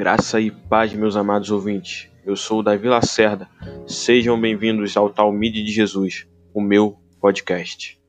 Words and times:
Graça 0.00 0.40
e 0.40 0.50
paz, 0.50 0.94
meus 0.94 1.14
amados 1.14 1.50
ouvintes. 1.50 2.08
Eu 2.24 2.34
sou 2.34 2.60
o 2.60 2.62
Davi 2.62 2.88
Lacerda. 2.88 3.46
Sejam 3.86 4.40
bem-vindos 4.40 4.96
ao 4.96 5.10
Talmide 5.10 5.62
de 5.62 5.70
Jesus, 5.70 6.26
o 6.54 6.60
meu 6.62 6.98
podcast. 7.20 7.99